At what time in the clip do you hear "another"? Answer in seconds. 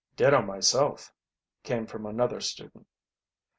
2.07-2.41